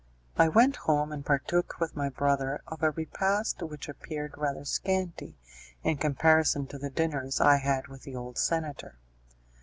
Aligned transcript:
I 0.35 0.47
went 0.49 0.77
home 0.87 1.11
and 1.11 1.23
partook 1.23 1.79
with 1.79 1.95
my 1.95 2.09
brother 2.09 2.63
of 2.65 2.81
a 2.81 2.89
repast 2.89 3.61
which 3.61 3.87
appeared 3.87 4.33
rather 4.35 4.65
scanty 4.65 5.37
in 5.83 5.97
comparison 5.97 6.65
to 6.69 6.79
the 6.79 6.89
dinners 6.89 7.39
I 7.39 7.57
had 7.57 7.87
with 7.87 8.01
the 8.01 8.15
old 8.15 8.39
senator. 8.39 8.97